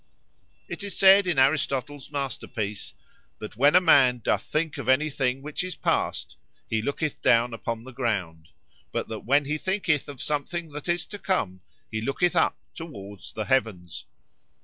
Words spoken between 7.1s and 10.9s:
down upon the ground;——but that when he thinketh of something that